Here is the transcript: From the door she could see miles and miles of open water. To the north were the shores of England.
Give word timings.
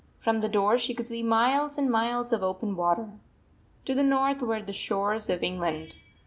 From 0.17 0.41
the 0.41 0.49
door 0.49 0.79
she 0.79 0.95
could 0.95 1.05
see 1.05 1.21
miles 1.21 1.77
and 1.77 1.87
miles 1.87 2.33
of 2.33 2.41
open 2.41 2.75
water. 2.75 3.19
To 3.85 3.93
the 3.93 4.01
north 4.01 4.41
were 4.41 4.59
the 4.59 4.73
shores 4.73 5.29
of 5.29 5.43
England. 5.43 5.93